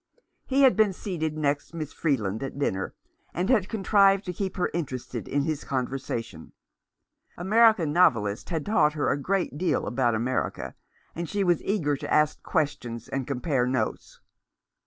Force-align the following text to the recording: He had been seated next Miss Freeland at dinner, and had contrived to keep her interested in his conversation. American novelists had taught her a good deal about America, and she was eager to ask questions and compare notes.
He 0.47 0.63
had 0.63 0.75
been 0.75 0.93
seated 0.93 1.37
next 1.37 1.75
Miss 1.75 1.93
Freeland 1.93 2.41
at 2.41 2.57
dinner, 2.57 2.95
and 3.35 3.51
had 3.51 3.69
contrived 3.69 4.25
to 4.25 4.33
keep 4.33 4.57
her 4.57 4.71
interested 4.73 5.27
in 5.27 5.43
his 5.43 5.63
conversation. 5.63 6.53
American 7.37 7.93
novelists 7.93 8.49
had 8.49 8.65
taught 8.65 8.93
her 8.93 9.11
a 9.11 9.17
good 9.21 9.55
deal 9.59 9.85
about 9.85 10.15
America, 10.15 10.73
and 11.13 11.29
she 11.29 11.43
was 11.43 11.61
eager 11.61 11.95
to 11.95 12.11
ask 12.11 12.41
questions 12.41 13.09
and 13.09 13.27
compare 13.27 13.67
notes. 13.67 14.19